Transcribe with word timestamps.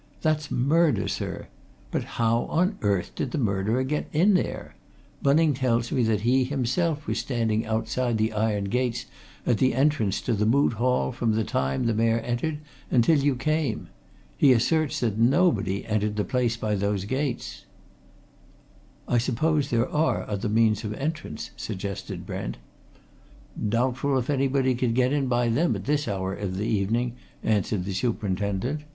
"That's 0.23 0.49
murder, 0.49 1.07
sir! 1.07 1.47
But 1.91 2.03
how 2.17 2.45
on 2.45 2.75
earth 2.81 3.13
did 3.13 3.29
the 3.29 3.37
murderer 3.37 3.83
get 3.83 4.07
in 4.11 4.33
there? 4.33 4.73
Bunning 5.21 5.53
tells 5.53 5.91
me 5.91 6.01
that 6.05 6.21
he 6.21 6.43
himself 6.43 7.05
was 7.05 7.19
standing 7.19 7.67
outside 7.67 8.17
the 8.17 8.33
iron 8.33 8.63
gates 8.63 9.05
at 9.45 9.59
the 9.59 9.75
entrance 9.75 10.19
to 10.21 10.33
the 10.33 10.47
Moot 10.47 10.73
Hall 10.73 11.11
from 11.11 11.33
the 11.33 11.43
time 11.43 11.85
the 11.85 11.93
Mayor 11.93 12.17
entered 12.21 12.57
until 12.89 13.19
you 13.19 13.35
came. 13.35 13.89
He 14.35 14.53
asserts 14.53 14.99
that 15.01 15.19
nobody 15.19 15.85
entered 15.85 16.15
the 16.15 16.25
place 16.25 16.57
by 16.57 16.73
those 16.73 17.05
gates." 17.05 17.65
"I 19.07 19.19
suppose 19.19 19.69
there 19.69 19.87
are 19.87 20.27
other 20.27 20.49
means 20.49 20.83
of 20.83 20.95
entrance?" 20.95 21.51
suggested 21.55 22.25
Brent. 22.25 22.57
"Doubtful 23.69 24.17
if 24.17 24.31
anybody 24.31 24.73
could 24.73 24.95
get 24.95 25.13
in 25.13 25.27
by 25.27 25.47
them 25.49 25.75
at 25.75 25.85
this 25.85 26.07
hour 26.07 26.33
of 26.33 26.57
the 26.57 26.65
evening," 26.65 27.13
answered 27.43 27.85
the 27.85 27.93
superintendent. 27.93 28.79